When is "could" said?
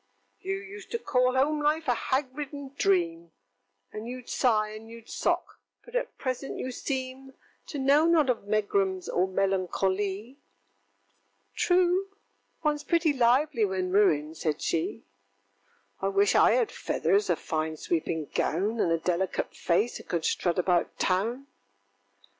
20.09-20.25